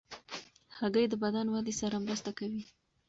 هګۍ 0.77 1.05
د 1.09 1.13
بدن 1.23 1.45
ودې 1.53 1.73
سره 1.81 1.95
مرسته 2.05 2.29
کوي. 2.39 2.63